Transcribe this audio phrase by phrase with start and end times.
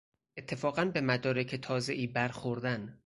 [0.37, 2.99] اتفاقا به مدارک تازهای برخوردن